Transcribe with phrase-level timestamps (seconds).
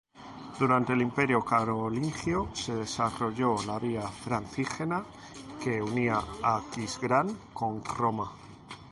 [0.57, 5.03] Durante el Imperio carolingio se desarrolló la Vía francígena,
[5.63, 8.31] que unía Aquisgrán con Roma.